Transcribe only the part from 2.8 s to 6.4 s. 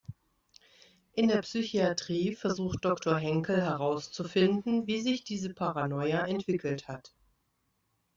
Doktor Henkel herauszufinden, wie sich diese Paranoia